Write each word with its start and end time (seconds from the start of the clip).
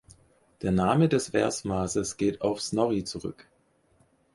Der 0.63 0.71
Name 0.71 1.09
des 1.09 1.27
Versmaßes 1.29 2.17
geht 2.17 2.41
auf 2.41 2.59
Snorri 2.59 3.03
zurück. 3.03 3.47